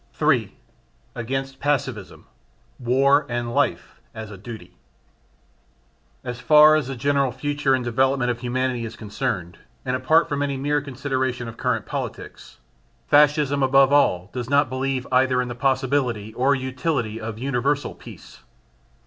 3. 0.13 0.51
Against 1.13 1.59
Pacifism: 1.59 2.25
War 2.79 3.27
and 3.29 3.53
Life 3.53 4.01
as 4.15 4.31
a 4.31 4.35
Duty. 4.51 4.75
As 6.23 6.39
far 6.39 6.75
as 6.75 6.87
the 6.87 6.95
general 6.95 7.31
future 7.31 7.75
and 7.75 7.85
development 7.85 8.31
of 8.31 8.39
humanity 8.39 8.83
is 8.83 8.95
concerned, 8.95 9.59
and 9.85 9.95
apart 9.95 10.27
from 10.27 10.41
any 10.41 10.57
mere 10.57 10.81
consideration 10.81 11.47
of 11.47 11.55
current 11.55 11.85
politics, 11.85 12.57
Fascism 13.05 13.61
above 13.61 13.93
all 13.93 14.31
does 14.33 14.49
not 14.49 14.69
believe 14.71 15.05
either 15.11 15.39
in 15.39 15.49
the 15.49 15.53
possibility 15.53 16.33
or 16.33 16.55
utility 16.55 17.21
of 17.21 17.37
universal 17.37 17.93
peace. 17.93 18.39